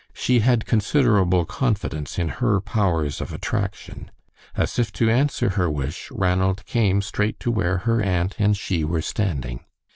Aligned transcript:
She 0.15 0.39
had 0.39 0.65
considerable 0.65 1.45
confidence 1.45 2.17
in 2.17 2.27
her 2.41 2.59
powers 2.59 3.21
of 3.21 3.31
attraction. 3.31 4.09
As 4.55 4.79
if 4.79 4.91
to 4.93 5.11
answer 5.11 5.49
her 5.49 5.69
wish, 5.69 6.09
Ranald 6.09 6.65
came 6.65 7.03
straight 7.03 7.39
to 7.41 7.51
where 7.51 7.77
her 7.85 8.01
aunt 8.01 8.35
and 8.39 8.57
she 8.57 8.83
were 8.83 9.03
standing. 9.03 9.63